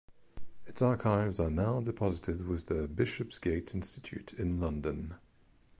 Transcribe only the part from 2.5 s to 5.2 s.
the Bishopsgate Institute in London.